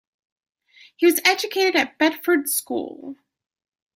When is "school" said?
2.49-3.17